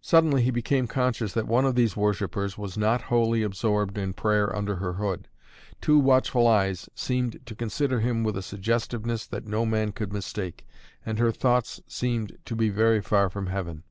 Suddenly 0.00 0.42
he 0.42 0.50
became 0.50 0.88
conscious 0.88 1.32
that 1.34 1.46
one 1.46 1.64
of 1.64 1.76
these 1.76 1.96
worshippers 1.96 2.58
was 2.58 2.76
not 2.76 3.02
wholly 3.02 3.44
absorbed 3.44 3.96
in 3.98 4.12
prayer 4.12 4.52
under 4.52 4.74
her 4.74 4.94
hood. 4.94 5.28
Two 5.80 5.96
watchful 6.00 6.48
eyes 6.48 6.88
seemed 6.96 7.38
to 7.46 7.54
consider 7.54 8.00
him 8.00 8.24
with 8.24 8.36
a 8.36 8.42
suggestiveness 8.42 9.24
that 9.28 9.46
no 9.46 9.64
man 9.64 9.92
could 9.92 10.12
mistake, 10.12 10.66
and 11.06 11.20
her 11.20 11.30
thoughts 11.30 11.80
seemed 11.86 12.36
to 12.46 12.56
be 12.56 12.68
very 12.68 13.00
far 13.00 13.30
from 13.30 13.46
heaven. 13.46 13.84